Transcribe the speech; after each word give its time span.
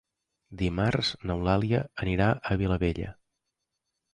Dimarts 0.61 1.11
n'Eulàlia 1.31 1.81
anirà 2.07 2.31
a 2.55 2.59
Vilabella. 2.63 3.13